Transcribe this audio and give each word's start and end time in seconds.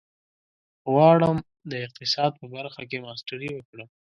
غواړم 0.91 1.37
د 1.71 1.73
اقتصاد 1.85 2.31
په 2.39 2.45
برخه 2.55 2.81
کې 2.89 3.03
ماسټري 3.05 3.49
وکړم. 3.53 3.87